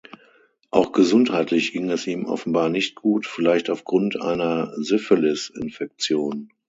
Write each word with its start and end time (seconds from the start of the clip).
Auch 0.71 0.93
gesundheitlich 0.93 1.73
ging 1.73 1.87
es 1.91 2.07
ihm 2.07 2.25
offenbar 2.25 2.69
nicht 2.69 2.95
gut, 2.95 3.27
vielleicht 3.27 3.69
aufgrund 3.69 4.19
einer 4.19 4.73
Syphilis-Infektion. 4.81 6.49